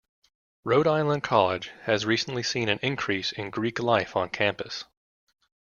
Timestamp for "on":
4.15-4.29